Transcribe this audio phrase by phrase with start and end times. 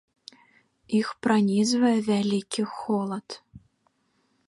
[0.99, 3.27] Іх пранізвае вялікі холад.